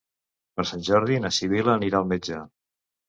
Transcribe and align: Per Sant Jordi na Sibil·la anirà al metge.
Per 0.59 0.63
Sant 0.69 0.81
Jordi 0.87 1.19
na 1.25 1.31
Sibil·la 1.39 1.77
anirà 1.81 2.01
al 2.01 2.09
metge. 2.15 2.41